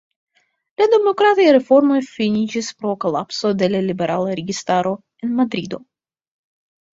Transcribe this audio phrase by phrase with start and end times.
[0.81, 4.95] La demokrataj reformoj finiĝis pro kolapso de la liberala registaro
[5.29, 5.81] en Madrido.